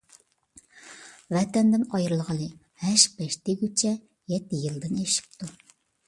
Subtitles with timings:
[1.35, 2.47] ۋەتەندىن ئايرىلغىلى
[2.83, 3.91] ھەش-پەش دېگۈچە
[4.33, 5.51] يەتتە يىلدىن ئېشىپتۇ.